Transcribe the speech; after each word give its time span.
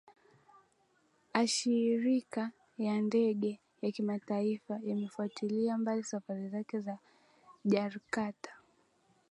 ashirika 1.41 2.51
ya 2.77 3.01
ndege 3.01 3.59
ya 3.81 3.91
kimataifa 3.91 4.79
yamefutilia 4.83 5.77
mbali 5.77 6.03
safari 6.03 6.49
zake 6.49 6.79
za 6.79 6.97
jarkarta 7.65 8.51